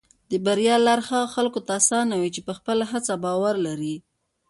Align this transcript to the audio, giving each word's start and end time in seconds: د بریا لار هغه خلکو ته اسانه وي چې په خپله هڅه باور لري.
د 0.31 0.33
بریا 0.45 0.75
لار 0.85 0.99
هغه 1.09 1.31
خلکو 1.35 1.59
ته 1.67 1.71
اسانه 1.81 2.15
وي 2.21 2.29
چې 2.35 2.41
په 2.47 2.53
خپله 2.57 2.83
هڅه 2.91 3.13
باور 3.23 3.55
لري. 3.67 3.95